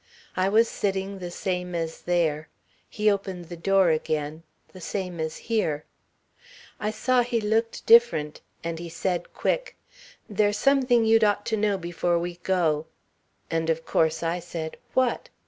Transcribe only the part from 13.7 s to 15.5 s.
course I said, 'What?'